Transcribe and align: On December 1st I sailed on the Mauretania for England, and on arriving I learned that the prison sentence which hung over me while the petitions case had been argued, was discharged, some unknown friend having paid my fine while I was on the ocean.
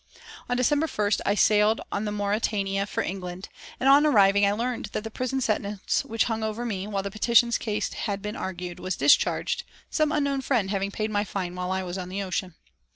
On 0.49 0.57
December 0.57 0.87
1st 0.87 1.21
I 1.27 1.35
sailed 1.35 1.79
on 1.91 2.05
the 2.05 2.11
Mauretania 2.11 2.87
for 2.87 3.03
England, 3.03 3.49
and 3.79 3.87
on 3.87 4.03
arriving 4.03 4.47
I 4.47 4.51
learned 4.51 4.85
that 4.93 5.03
the 5.03 5.11
prison 5.11 5.41
sentence 5.41 6.03
which 6.03 6.23
hung 6.23 6.41
over 6.43 6.65
me 6.65 6.87
while 6.87 7.03
the 7.03 7.11
petitions 7.11 7.59
case 7.59 7.93
had 7.93 8.19
been 8.19 8.35
argued, 8.35 8.79
was 8.79 8.95
discharged, 8.95 9.61
some 9.91 10.11
unknown 10.11 10.41
friend 10.41 10.71
having 10.71 10.89
paid 10.89 11.11
my 11.11 11.23
fine 11.23 11.53
while 11.53 11.71
I 11.71 11.83
was 11.83 11.99
on 11.99 12.09
the 12.09 12.23
ocean. 12.23 12.55